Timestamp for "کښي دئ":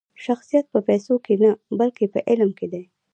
2.57-2.83